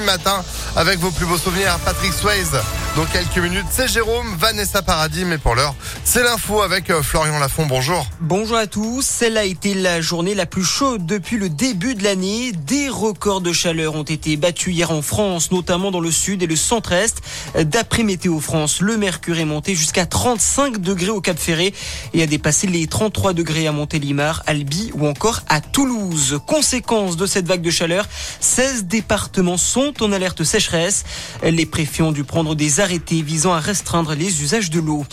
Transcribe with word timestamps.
matin 0.00 0.42
avec 0.76 0.98
vos 0.98 1.10
plus 1.10 1.26
beaux 1.26 1.38
souvenirs. 1.38 1.78
Patrick 1.84 2.12
Swayze 2.12 2.56
dans 2.96 3.06
quelques 3.06 3.38
minutes. 3.38 3.66
C'est 3.70 3.88
Jérôme, 3.88 4.36
Vanessa 4.38 4.80
Paradis, 4.80 5.24
mais 5.24 5.38
pour 5.38 5.54
l'heure, 5.54 5.74
c'est 6.04 6.22
l'info 6.22 6.62
avec 6.62 6.90
euh, 6.90 7.02
Florian 7.02 7.38
Lafont. 7.38 7.66
Bonjour. 7.66 8.06
Bonjour 8.20 8.56
à 8.56 8.68
tous. 8.68 9.04
Celle 9.04 9.36
a 9.36 9.44
été 9.44 9.74
la 9.74 10.00
journée 10.00 10.34
la 10.34 10.46
plus 10.46 10.62
chaude 10.62 11.04
depuis 11.04 11.36
le 11.36 11.48
début 11.48 11.96
de 11.96 12.04
l'année. 12.04 12.52
Des 12.52 12.88
records 12.88 13.40
de 13.40 13.52
chaleur 13.52 13.96
ont 13.96 14.04
été 14.04 14.36
battus 14.36 14.74
hier 14.74 14.92
en 14.92 15.02
France, 15.02 15.50
notamment 15.50 15.90
dans 15.90 16.00
le 16.00 16.12
sud 16.12 16.42
et 16.42 16.46
le 16.46 16.54
centre-est. 16.54 17.20
D'après 17.58 18.04
Météo 18.04 18.38
France, 18.38 18.80
le 18.80 18.96
mercure 18.96 19.38
est 19.38 19.44
monté 19.44 19.74
jusqu'à 19.74 20.06
35 20.06 20.78
degrés 20.78 21.10
au 21.10 21.20
Cap 21.20 21.38
Ferré 21.38 21.74
et 22.12 22.22
a 22.22 22.26
dépassé 22.26 22.68
les 22.68 22.86
33 22.86 23.32
degrés 23.32 23.66
à 23.66 23.72
Montélimar, 23.72 24.42
Albi 24.46 24.92
ou 24.94 25.08
encore 25.08 25.40
à 25.48 25.60
Toulouse. 25.60 26.38
Conséquence 26.46 27.16
de 27.16 27.26
cette 27.26 27.46
vague 27.46 27.62
de 27.62 27.70
chaleur, 27.70 28.06
16 28.40 28.84
départements 28.84 29.56
sont 29.56 29.94
en 30.02 30.12
alerte 30.12 30.44
sécheresse. 30.44 31.04
Les 31.42 31.66
préfets 31.66 32.02
ont 32.02 32.12
dû 32.12 32.22
prendre 32.22 32.54
des 32.54 32.80
arrêtés 32.84 33.22
visant 33.22 33.54
à 33.54 33.60
restreindre 33.60 34.14
les 34.14 34.42
usages 34.42 34.70
de 34.70 34.78
l'eau. 34.78 35.04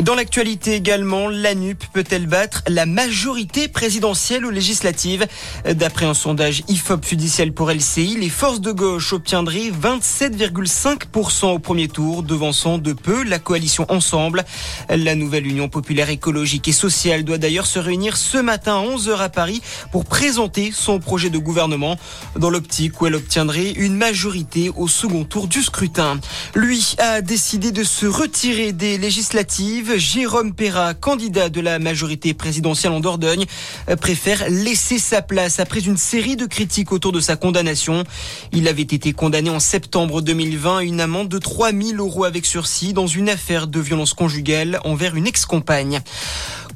Dans 0.00 0.14
l'actualité 0.14 0.74
également, 0.74 1.28
la 1.28 1.54
NUP 1.54 1.84
peut-elle 1.92 2.26
battre 2.26 2.62
la 2.68 2.86
majorité 2.86 3.66
présidentielle 3.66 4.46
ou 4.46 4.50
législative 4.50 5.26
D'après 5.68 6.06
un 6.06 6.14
sondage 6.14 6.62
IFOP 6.68 7.04
judiciel 7.04 7.52
pour 7.52 7.70
LCI, 7.70 8.16
les 8.18 8.28
forces 8.28 8.60
de 8.60 8.70
gauche 8.70 9.12
obtiendraient 9.12 9.70
27,5% 9.70 11.46
au 11.46 11.58
premier 11.58 11.88
tour, 11.88 12.22
devançant 12.22 12.78
de 12.78 12.92
peu 12.92 13.24
la 13.24 13.38
coalition 13.38 13.86
Ensemble. 13.88 14.44
La 14.88 15.14
nouvelle 15.16 15.46
Union 15.46 15.68
populaire 15.68 16.10
écologique 16.10 16.68
et 16.68 16.72
sociale 16.72 17.24
doit 17.24 17.38
d'ailleurs 17.38 17.66
se 17.66 17.80
réunir 17.80 18.16
ce 18.16 18.38
matin 18.38 18.76
à 18.76 18.96
11h 18.96 19.18
à 19.18 19.28
Paris 19.28 19.62
pour 19.90 20.04
présenter 20.04 20.70
son 20.72 21.00
projet 21.00 21.30
de 21.30 21.38
gouvernement 21.38 21.96
dans 22.36 22.50
l'optique 22.50 23.00
où 23.00 23.06
elle 23.06 23.16
obtiendrait 23.16 23.72
une 23.72 23.96
majorité 23.96 24.70
au 24.76 24.86
second 24.86 25.24
tour 25.24 25.48
du 25.48 25.62
scrutin. 25.62 26.20
Lui 26.54 26.94
a 26.98 27.15
décidé 27.22 27.72
de 27.72 27.84
se 27.84 28.06
retirer 28.06 28.72
des 28.72 28.98
législatives. 28.98 29.96
Jérôme 29.96 30.52
Perra, 30.54 30.94
candidat 30.94 31.48
de 31.48 31.60
la 31.60 31.78
majorité 31.78 32.34
présidentielle 32.34 32.92
en 32.92 33.00
Dordogne, 33.00 33.44
préfère 34.00 34.48
laisser 34.48 34.98
sa 34.98 35.22
place 35.22 35.60
après 35.60 35.80
une 35.80 35.96
série 35.96 36.36
de 36.36 36.46
critiques 36.46 36.92
autour 36.92 37.12
de 37.12 37.20
sa 37.20 37.36
condamnation. 37.36 38.04
Il 38.52 38.68
avait 38.68 38.82
été 38.82 39.12
condamné 39.12 39.50
en 39.50 39.60
septembre 39.60 40.22
2020 40.22 40.78
à 40.78 40.82
une 40.82 41.00
amende 41.00 41.28
de 41.28 41.38
3000 41.38 41.98
euros 41.98 42.24
avec 42.24 42.46
sursis 42.46 42.92
dans 42.92 43.06
une 43.06 43.28
affaire 43.28 43.66
de 43.66 43.80
violence 43.80 44.14
conjugale 44.14 44.80
envers 44.84 45.14
une 45.14 45.26
ex-compagne. 45.26 46.02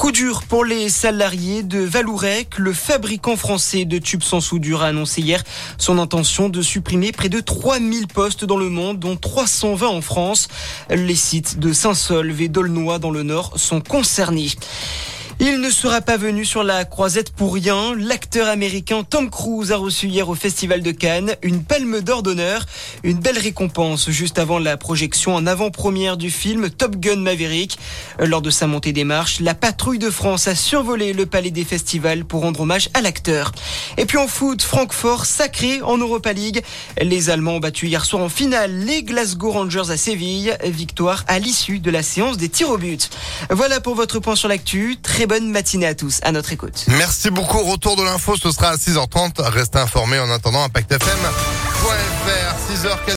Coup 0.01 0.13
dur 0.13 0.45
pour 0.45 0.65
les 0.65 0.89
salariés 0.89 1.63
de 1.63 1.79
Valourec. 1.79 2.57
Le 2.57 2.73
fabricant 2.73 3.37
français 3.37 3.85
de 3.85 3.99
tubes 3.99 4.23
sans 4.23 4.41
soudure 4.41 4.83
a 4.83 4.87
annoncé 4.87 5.21
hier 5.21 5.45
son 5.77 5.99
intention 5.99 6.49
de 6.49 6.63
supprimer 6.63 7.13
près 7.13 7.29
de 7.29 7.39
3000 7.39 8.07
postes 8.07 8.47
dans 8.47 8.57
le 8.57 8.71
monde, 8.71 8.99
dont 8.99 9.17
320 9.17 9.87
en 9.89 10.01
France. 10.01 10.49
Les 10.89 11.15
sites 11.15 11.59
de 11.59 11.75
Saint-Solve 11.75 12.41
et 12.41 12.49
d'Aulnoy 12.49 12.99
dans 12.99 13.11
le 13.11 13.23
Nord 13.23 13.53
sont 13.57 13.83
concernés. 13.83 14.49
Il 15.43 15.63
ne 15.63 15.71
sera 15.71 16.03
pas 16.03 16.19
venu 16.19 16.45
sur 16.45 16.63
la 16.63 16.85
croisette 16.85 17.31
pour 17.31 17.55
rien. 17.55 17.95
L'acteur 17.97 18.47
américain 18.47 19.05
Tom 19.09 19.31
Cruise 19.31 19.73
a 19.73 19.79
reçu 19.79 20.07
hier 20.07 20.29
au 20.29 20.35
Festival 20.35 20.83
de 20.83 20.91
Cannes 20.91 21.35
une 21.41 21.65
palme 21.65 22.03
d'or 22.03 22.23
d'honneur, 22.23 22.67
une 23.05 23.21
belle 23.21 23.39
récompense 23.39 24.11
juste 24.11 24.39
avant 24.39 24.59
la 24.59 24.77
projection 24.77 25.35
en 25.35 25.47
avant-première 25.47 26.19
du 26.19 26.31
film 26.31 26.69
Top 26.69 26.97
Gun 26.97 27.17
Maverick. 27.17 27.79
Lors 28.19 28.43
de 28.43 28.51
sa 28.51 28.67
montée 28.67 28.93
des 28.93 29.05
marches, 29.05 29.41
la 29.41 29.55
patrouille 29.55 29.99
de 29.99 30.11
France 30.11 30.47
a 30.47 30.55
survolé 30.55 31.15
le 31.15 31.25
palais 31.25 31.51
des 31.51 31.65
festivals 31.65 32.27
pour 32.27 32.43
rendre 32.43 32.61
hommage 32.61 32.91
à 32.93 33.01
l'acteur. 33.01 33.53
Et 33.97 34.05
puis 34.05 34.19
en 34.19 34.29
foot, 34.29 34.61
Francfort 34.61 35.25
sacré 35.25 35.81
en 35.81 35.97
Europa 35.97 36.35
League. 36.35 36.63
Les 37.01 37.31
Allemands 37.31 37.55
ont 37.55 37.61
battu 37.61 37.87
hier 37.87 38.05
soir 38.05 38.23
en 38.23 38.29
finale 38.29 38.73
les 38.85 39.03
Glasgow 39.03 39.53
Rangers 39.53 39.89
à 39.89 39.97
Séville. 39.97 40.55
Victoire 40.65 41.25
à 41.29 41.39
l'issue 41.39 41.79
de 41.79 41.91
la 41.91 42.03
séance 42.03 42.37
des 42.37 42.51
tirs 42.51 42.69
au 42.69 42.77
but. 42.77 43.09
Voilà 43.49 43.81
pour 43.81 43.95
votre 43.95 44.19
point 44.19 44.37
sur 44.37 44.47
l'actu. 44.49 44.99
Très 45.03 45.30
bonne 45.31 45.49
matinée 45.49 45.87
à 45.87 45.95
tous, 45.95 46.19
à 46.25 46.33
notre 46.33 46.53
écoute. 46.53 46.87
Merci 46.89 47.31
beaucoup. 47.31 47.63
Retour 47.63 47.95
de 47.95 48.03
l'info, 48.03 48.35
ce 48.37 48.51
sera 48.51 48.71
à 48.71 48.75
6h30. 48.75 49.41
Restez 49.41 49.79
informés 49.79 50.19
en 50.19 50.29
attendant 50.29 50.65
ImpactFM.fr, 50.65 51.07
6h 52.69 53.05